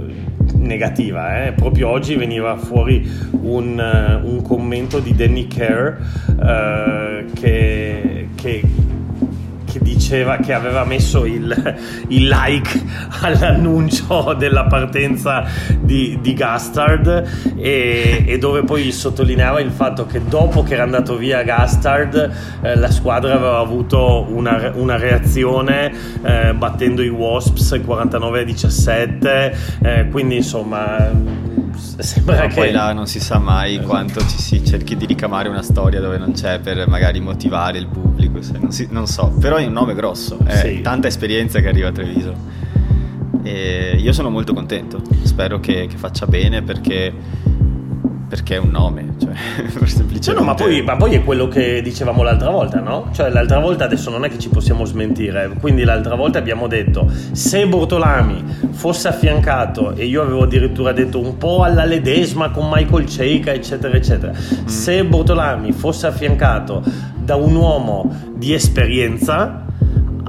[0.69, 1.45] negativa.
[1.45, 1.53] Eh?
[1.53, 5.97] Proprio oggi veniva fuori un, uh, un commento di Danny Kerr
[6.29, 8.63] uh, che, che
[9.71, 11.77] che diceva che aveva messo il,
[12.09, 12.83] il like
[13.21, 15.45] all'annuncio della partenza
[15.79, 21.17] di, di Gastard e, e, dove poi sottolineava il fatto che dopo che era andato
[21.17, 28.41] via Gastard eh, la squadra aveva avuto una, una reazione eh, battendo i Wasps 49
[28.41, 31.11] a 17 eh, quindi insomma
[31.79, 33.89] sembra che poi là non si sa mai esatto.
[33.89, 37.87] quanto ci si cerchi di ricamare una storia dove non c'è per magari motivare il
[37.87, 39.33] pubblico non, si, non so.
[39.41, 40.81] Però è un nome grosso è sì.
[40.81, 42.35] tanta esperienza che arriva a Treviso.
[43.43, 45.01] E io sono molto contento.
[45.23, 47.13] Spero che, che faccia bene perché
[48.29, 49.33] perché è un nome, cioè,
[49.87, 50.33] semplicemente...
[50.33, 53.09] No, no, ma poi, ma poi, è quello che dicevamo l'altra volta, no?
[53.13, 57.11] Cioè, l'altra volta adesso non è che ci possiamo smentire, quindi l'altra volta abbiamo detto
[57.33, 63.07] se Bortolami fosse affiancato, e io avevo addirittura detto un po' alla Ledesma con Michael
[63.07, 64.67] Ceika, eccetera, eccetera, mm.
[64.67, 66.83] se Bortolami fosse affiancato
[67.17, 69.65] da un uomo di esperienza,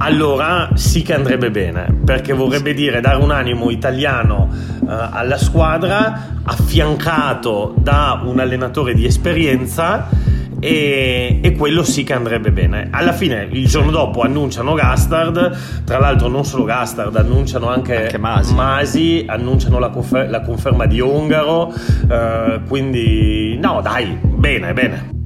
[0.02, 4.48] allora sì che andrebbe bene, perché vorrebbe dire dare un animo italiano
[4.80, 10.08] uh, alla squadra affiancato da un allenatore di esperienza
[10.58, 12.88] e, e, quello sì che andrebbe bene.
[12.90, 18.18] Alla fine, il giorno dopo annunciano Gastard, tra l'altro non solo Gastard, annunciano anche, anche
[18.18, 18.54] Masi.
[18.54, 19.24] Masi.
[19.26, 21.74] annunciano la, confer- la, conferma di Ongaro,
[22.08, 25.18] uh, quindi no dai, bene, bene.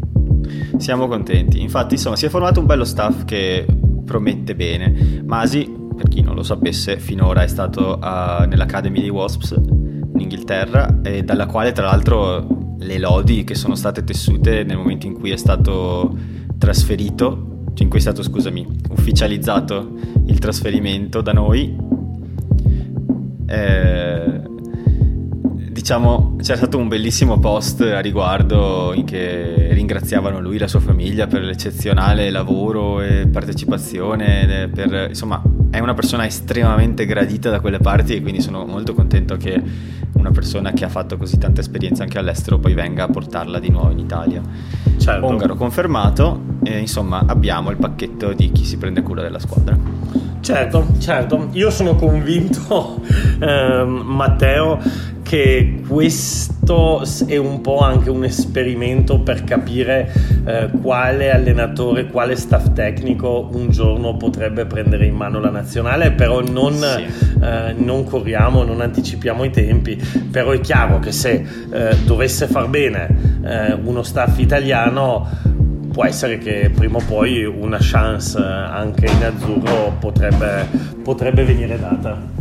[0.78, 3.64] Siamo contenti, infatti insomma si è formato un bello staff che
[4.04, 5.22] promette bene.
[5.24, 10.86] Masi, per chi non lo sapesse, finora è stato uh, nell'Academy di Wasps in Inghilterra,
[11.24, 15.36] dalla quale tra l'altro le lodi che sono state tessute nel momento in cui è
[15.36, 16.16] stato
[16.58, 19.92] trasferito, cioè in cui è stato, scusami, ufficializzato
[20.26, 21.76] il trasferimento da noi.
[23.46, 24.03] Eh,
[25.84, 30.80] diciamo, c'era stato un bellissimo post a riguardo in che ringraziavano lui e la sua
[30.80, 34.70] famiglia per l'eccezionale lavoro e partecipazione.
[34.72, 39.36] Per, insomma, è una persona estremamente gradita da quelle parti e quindi sono molto contento
[39.36, 39.62] che
[40.12, 43.68] una persona che ha fatto così tanta esperienza anche all'estero poi venga a portarla di
[43.68, 44.40] nuovo in Italia.
[44.96, 45.26] Certo.
[45.26, 49.76] Ongaro confermato e insomma abbiamo il pacchetto di chi si prende cura della squadra.
[50.40, 53.00] Certo, certo, io sono convinto,
[53.40, 54.78] eh, Matteo,
[55.34, 60.12] che questo è un po' anche un esperimento per capire
[60.44, 66.40] eh, quale allenatore, quale staff tecnico un giorno potrebbe prendere in mano la nazionale, però
[66.40, 67.04] non, sì.
[67.42, 72.68] eh, non corriamo, non anticipiamo i tempi, però è chiaro che se eh, dovesse far
[72.68, 75.26] bene eh, uno staff italiano
[75.92, 80.64] può essere che prima o poi una chance eh, anche in azzurro potrebbe,
[81.02, 82.33] potrebbe venire data.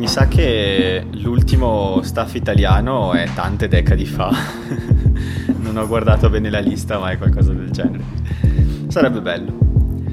[0.00, 4.30] Mi sa che l'ultimo staff italiano è tante decadi fa.
[5.60, 8.02] non ho guardato bene la lista, ma è qualcosa del genere.
[8.88, 9.52] Sarebbe bello.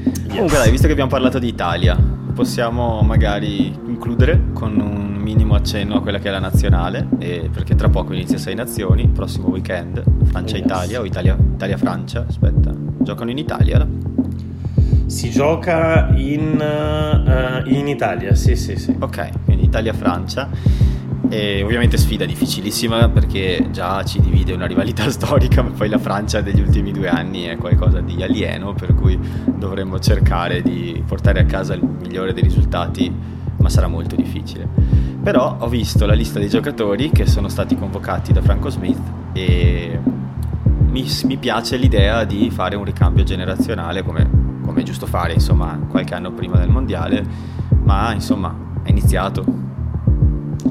[0.04, 0.28] Yes.
[0.28, 5.96] Comunque, dai, visto che abbiamo parlato di Italia, possiamo magari concludere con un minimo accenno
[5.96, 10.98] a quella che è la nazionale, perché tra poco inizia Sei Nazioni, prossimo weekend, Francia-Italia
[10.98, 11.00] yes.
[11.00, 13.88] o Italia, Italia-Francia, aspetta, giocano in Italia?
[15.08, 18.94] Si gioca in, uh, in Italia, sì, sì, sì.
[19.00, 20.50] Ok, quindi Italia-Francia.
[21.30, 26.42] E ovviamente sfida difficilissima perché già ci divide una rivalità storica, ma poi la Francia
[26.42, 31.46] degli ultimi due anni è qualcosa di alieno, per cui dovremmo cercare di portare a
[31.46, 33.14] casa il migliore dei risultati,
[33.58, 34.68] ma sarà molto difficile.
[35.22, 39.02] Però ho visto la lista dei giocatori che sono stati convocati da Franco Smith
[39.34, 40.00] e
[40.90, 45.80] mi, mi piace l'idea di fare un ricambio generazionale come come è giusto fare, insomma,
[45.88, 47.26] qualche anno prima del mondiale,
[47.84, 48.54] ma insomma
[48.88, 49.44] è iniziato.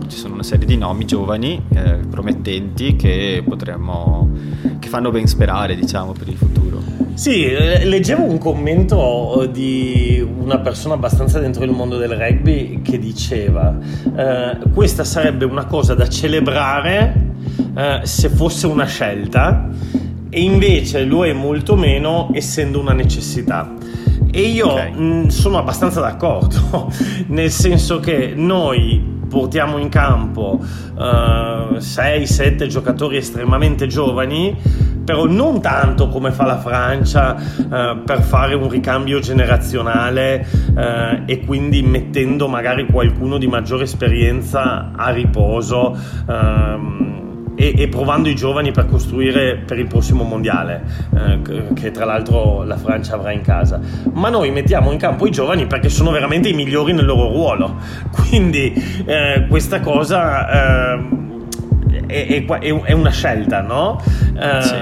[0.08, 4.30] Ci sono una serie di nomi giovani, eh, promettenti, che potremmo,
[4.78, 6.80] che fanno ben sperare, diciamo, per il futuro.
[7.14, 12.98] Sì, eh, leggevo un commento di una persona abbastanza dentro il mondo del rugby che
[12.98, 13.74] diceva
[14.14, 17.32] eh, questa sarebbe una cosa da celebrare
[17.74, 19.66] eh, se fosse una scelta
[20.28, 23.72] e invece lo è molto meno essendo una necessità.
[24.36, 24.92] E io okay.
[24.92, 26.92] mh, sono abbastanza d'accordo,
[27.28, 31.00] nel senso che noi portiamo in campo uh,
[31.78, 34.54] 6-7 giocatori estremamente giovani,
[35.06, 41.42] però non tanto come fa la Francia uh, per fare un ricambio generazionale uh, e
[41.46, 45.96] quindi mettendo magari qualcuno di maggiore esperienza a riposo.
[46.26, 47.15] Uh,
[47.56, 50.84] e, e, provando i giovani per costruire per il prossimo mondiale,
[51.16, 53.80] eh, che tra l'altro la Francia avrà in casa.
[54.12, 57.76] Ma noi mettiamo in campo i giovani perché sono veramente i migliori nel loro ruolo.
[58.12, 58.72] Quindi
[59.06, 61.08] eh, questa cosa eh,
[62.06, 64.00] è, è, è, una scelta, no?
[64.38, 64.74] Eh, sì.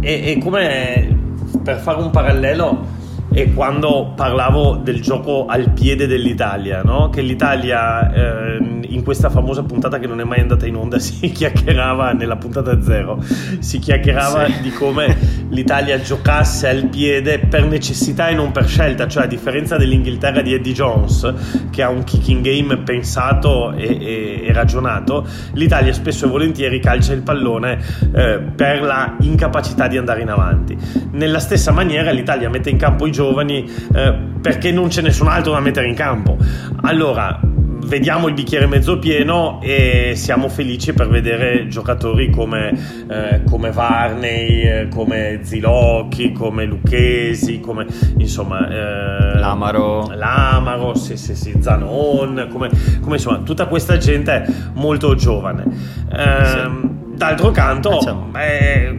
[0.00, 1.18] E, come
[1.62, 2.98] per fare un parallelo
[3.32, 7.10] e quando parlavo del gioco al piede dell'Italia, no?
[7.10, 11.30] che l'Italia eh, in questa famosa puntata che non è mai andata in onda si
[11.30, 13.22] chiacchierava nella puntata zero,
[13.60, 14.60] si chiacchierava sì.
[14.62, 15.16] di come
[15.50, 20.54] l'Italia giocasse al piede per necessità e non per scelta, cioè a differenza dell'Inghilterra di
[20.54, 21.34] Eddie Jones
[21.70, 27.12] che ha un kicking game pensato e, e, e ragionato, l'Italia spesso e volentieri calcia
[27.12, 27.78] il pallone
[28.12, 30.76] eh, per la incapacità di andare in avanti.
[31.12, 35.52] Nella stessa maniera l'Italia mette in campo i giovani eh, perché non c'è nessun altro
[35.52, 36.38] da mettere in campo.
[36.82, 37.38] Allora,
[37.84, 42.72] vediamo il bicchiere mezzo pieno e siamo felici per vedere giocatori come,
[43.10, 51.34] eh, come Varney, eh, come Zilocchi, come Lucchesi, come insomma eh, Lamaro, Lamaro sì, sì,
[51.34, 52.70] sì, Zanon, come,
[53.02, 55.64] come, insomma tutta questa gente molto giovane.
[56.10, 58.98] Ehm, d'altro canto, eh,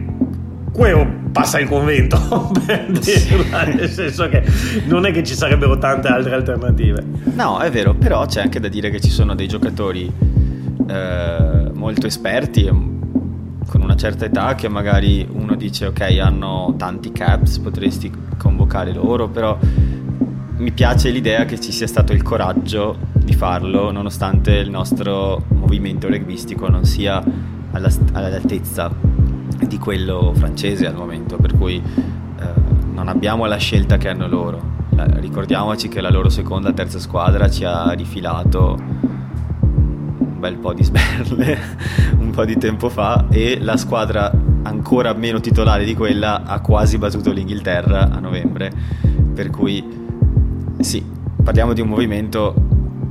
[0.72, 2.18] quello passa il convento
[2.64, 4.44] per dirla, nel senso che
[4.84, 7.04] non è che ci sarebbero tante altre alternative.
[7.34, 10.12] No, è vero, però c'è anche da dire che ci sono dei giocatori
[10.86, 12.90] eh, molto esperti
[13.66, 19.28] con una certa età che magari uno dice ok hanno tanti caps, potresti convocare loro,
[19.28, 19.58] però
[20.56, 26.08] mi piace l'idea che ci sia stato il coraggio di farlo nonostante il nostro movimento
[26.08, 27.22] rugbyistico non sia
[27.72, 29.11] alla, all'altezza
[29.72, 32.44] di quello francese al momento, per cui eh,
[32.92, 34.70] non abbiamo la scelta che hanno loro.
[34.94, 38.78] Ricordiamoci che la loro seconda, terza squadra ci ha rifilato
[39.60, 41.58] un bel po' di sberle
[42.20, 44.30] un po' di tempo fa e la squadra
[44.64, 48.70] ancora meno titolare di quella ha quasi battuto l'Inghilterra a novembre,
[49.32, 49.82] per cui
[50.80, 51.02] sì,
[51.42, 52.54] parliamo di un movimento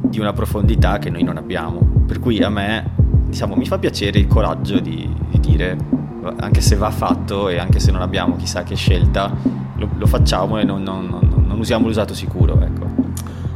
[0.03, 2.91] di una profondità che noi non abbiamo, per cui a me
[3.27, 6.00] diciamo, mi fa piacere il coraggio di, di dire
[6.37, 9.35] anche se va fatto e anche se non abbiamo chissà che scelta,
[9.75, 12.61] lo, lo facciamo e non, non, non, non, usiamo l'usato sicuro.
[12.61, 12.87] Ecco.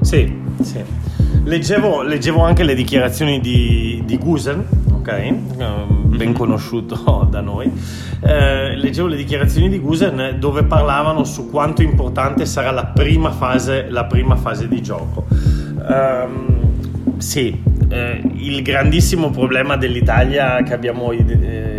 [0.02, 0.84] Sì, sì.
[1.44, 5.32] Leggevo, leggevo anche le dichiarazioni di, di Gusen, ok?
[5.56, 6.34] Ben mm-hmm.
[6.34, 7.72] conosciuto da noi.
[8.22, 13.88] Eh, leggevo le dichiarazioni di Gusen dove parlavano su quanto importante sarà la prima fase,
[13.90, 15.28] la prima fase di gioco.
[15.88, 16.56] Um,
[17.18, 21.75] sì, eh, il grandissimo problema dell'Italia che abbiamo eh,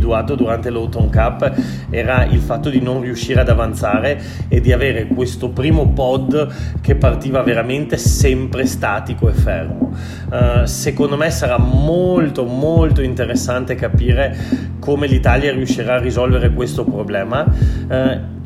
[0.00, 1.52] individuato durante l'Autumn Cup
[1.90, 6.94] era il fatto di non riuscire ad avanzare e di avere questo primo pod che
[6.96, 9.92] partiva veramente sempre statico e fermo.
[10.30, 14.36] Uh, secondo me sarà molto molto interessante capire
[14.78, 17.44] come l'Italia riuscirà a risolvere questo problema.
[17.44, 18.38] Uh,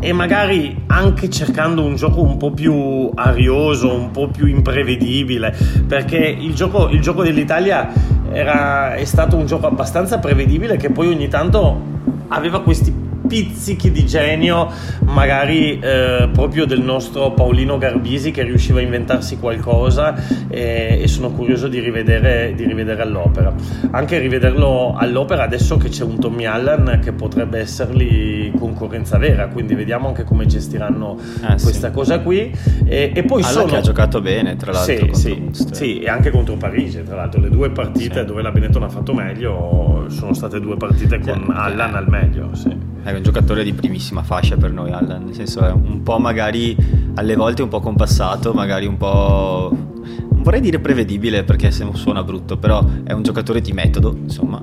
[0.00, 5.54] e magari anche cercando un gioco un po' più arioso, un po' più imprevedibile,
[5.86, 7.90] perché il gioco, il gioco dell'Italia
[8.30, 11.80] era, è stato un gioco abbastanza prevedibile che poi ogni tanto
[12.28, 14.68] aveva questi pizzichi di genio,
[15.04, 20.14] magari eh, proprio del nostro Paolino Garbisi che riusciva a inventarsi qualcosa
[20.48, 23.54] e, e sono curioso di rivedere, di rivedere, all'opera.
[23.90, 29.74] Anche rivederlo all'opera adesso che c'è un Tommy Allen che potrebbe essergli concorrenza vera, quindi
[29.74, 31.92] vediamo anche come gestiranno ah, questa sì.
[31.92, 32.50] cosa qui.
[32.84, 33.66] E, e poi Allen sono...
[33.66, 35.14] che ha giocato bene tra l'altro.
[35.14, 38.24] Sì, sì, sì, e anche contro Parigi tra l'altro, le due partite sì.
[38.24, 42.54] dove la Benetton ha fatto meglio sono state due partite con Allen al meglio.
[42.54, 46.18] Sì è un giocatore di primissima fascia per noi Allen, nel senso è un po'
[46.18, 46.76] magari
[47.14, 52.56] alle volte un po' compassato, magari un po' non vorrei dire prevedibile perché suona brutto,
[52.56, 54.62] però è un giocatore di metodo, insomma,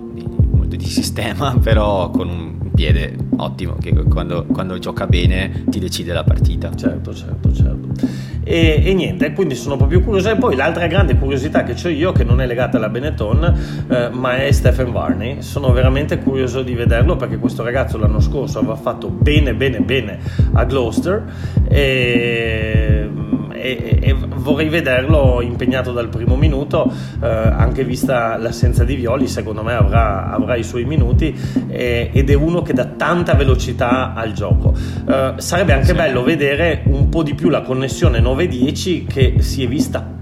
[0.52, 6.14] molto di sistema, però con un piede ottimo che quando, quando gioca bene ti decide
[6.14, 6.76] la partita.
[6.76, 8.24] Certo, certo, certo.
[8.48, 10.30] E, e, niente, quindi sono proprio curioso.
[10.30, 14.10] E poi l'altra grande curiosità che ho io, che non è legata alla Benetton, eh,
[14.12, 15.41] ma è Stephen Varney.
[15.41, 20.20] Sono veramente curioso di vederlo perché questo ragazzo l'anno scorso aveva fatto bene, bene, bene
[20.54, 21.24] a Gloucester.
[21.68, 23.10] E
[23.51, 29.63] e, e, vorrei vederlo impegnato dal primo minuto, eh, anche vista l'assenza di Violi, secondo
[29.63, 34.33] me avrà, avrà i suoi minuti eh, ed è uno che dà tanta velocità al
[34.33, 34.73] gioco.
[35.07, 35.93] Eh, sarebbe anche sì.
[35.93, 40.14] bello vedere un po' di più la connessione 9-10 che si è vista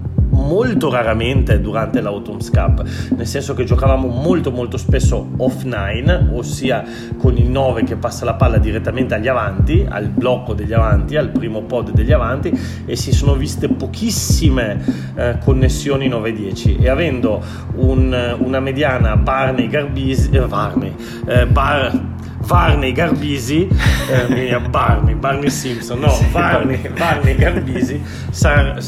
[0.44, 2.84] molto raramente durante l'Autumn's Cup,
[3.16, 6.84] nel senso che giocavamo molto molto spesso off nine, ossia
[7.18, 11.30] con il 9 che passa la palla direttamente agli avanti, al blocco degli avanti, al
[11.30, 12.52] primo pod degli avanti
[12.84, 14.82] e si sono viste pochissime
[15.14, 17.42] eh, connessioni 9-10 e avendo
[17.76, 20.94] un, una mediana Barney Garbisi, eh, Barney,
[21.26, 22.13] eh, Bar,
[22.44, 23.68] Varney Garbisi,
[24.10, 28.78] eh, Barney, Barney Simpson, no, sì, Varney, Varney Garbisi, sar,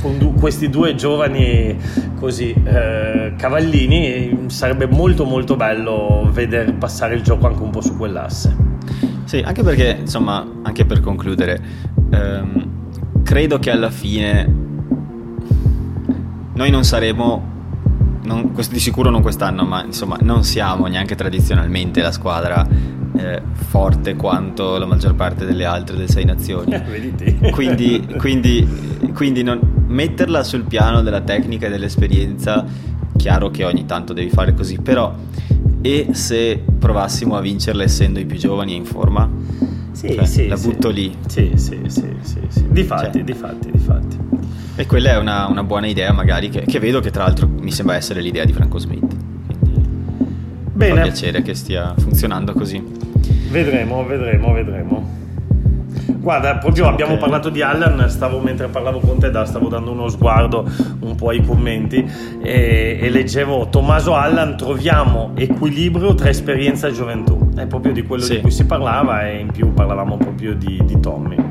[0.00, 1.76] con du, questi due giovani
[2.18, 7.96] così eh, cavallini sarebbe molto molto bello vedere passare il gioco anche un po' su
[7.96, 8.56] quell'asse.
[9.24, 11.60] Sì, anche perché, insomma, anche per concludere,
[12.10, 12.68] ehm,
[13.22, 14.64] credo che alla fine
[16.52, 17.54] noi non saremo
[18.26, 22.66] non, di sicuro non quest'anno, ma insomma non siamo neanche tradizionalmente la squadra
[23.16, 26.74] eh, forte quanto la maggior parte delle altre delle sei nazioni.
[27.18, 28.66] Eh, quindi, quindi,
[29.14, 32.64] quindi non, metterla sul piano della tecnica e dell'esperienza,
[33.16, 35.14] chiaro che ogni tanto devi fare così, però
[35.80, 39.30] e se provassimo a vincerla essendo i più giovani e in forma?
[39.96, 40.94] Sì, cioè, sì, la butto sì.
[40.94, 41.16] lì.
[41.26, 42.64] Sì, sì, sì, sì, sì.
[42.68, 44.18] Difatti, cioè, difatti, difatti.
[44.76, 47.72] E quella è una, una buona idea magari, che, che, vedo che tra l'altro mi
[47.72, 49.16] sembra essere l'idea di Franco Smith.
[49.58, 49.88] Quindi
[50.74, 50.96] Bene.
[50.96, 52.84] Fa piacere che stia funzionando così.
[53.48, 55.10] Vedremo, vedremo, vedremo.
[56.26, 57.20] Guarda, proprio abbiamo che...
[57.20, 60.68] parlato di Allen, stavo, mentre parlavo con te, stavo dando uno sguardo
[61.02, 62.04] un po' ai commenti
[62.42, 67.50] e, e leggevo Tommaso Allen, troviamo equilibrio tra esperienza e gioventù.
[67.54, 68.34] È proprio di quello sì.
[68.34, 71.45] di cui si parlava e in più parlavamo proprio di, di Tommy.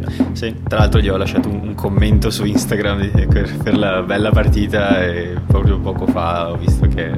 [0.00, 0.30] Bene.
[0.32, 4.30] Sì, tra l'altro gli ho lasciato un, un commento su Instagram per, per la bella
[4.30, 7.10] partita e proprio poco fa ho visto che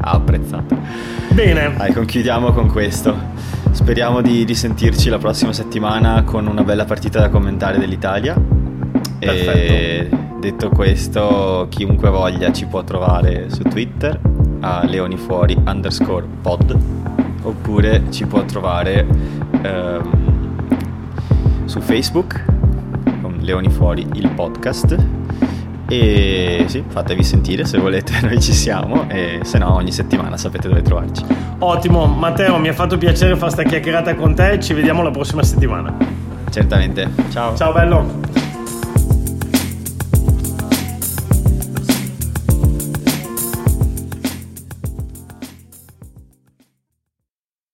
[0.00, 0.76] ha apprezzato.
[1.30, 1.74] Bene.
[1.76, 3.14] Dai, conchiudiamo con questo.
[3.70, 8.34] Speriamo di risentirci la prossima settimana con una bella partita da commentare dell'Italia.
[9.18, 9.50] Perfetto.
[9.50, 10.08] E
[10.40, 14.18] detto questo, chiunque voglia ci può trovare su Twitter
[14.60, 16.76] a leonifuori underscore pod
[17.42, 19.06] oppure ci può trovare
[19.62, 20.27] ehm,
[21.68, 22.42] su Facebook
[23.20, 24.96] con Leoni Fuori il podcast
[25.86, 30.68] e sì, fatevi sentire se volete, noi ci siamo e se no ogni settimana sapete
[30.68, 31.24] dove trovarci.
[31.58, 35.42] Ottimo, Matteo, mi ha fatto piacere fare questa chiacchierata con te, ci vediamo la prossima
[35.42, 35.94] settimana.
[36.50, 37.54] Certamente, ciao.
[37.54, 38.37] Ciao bello.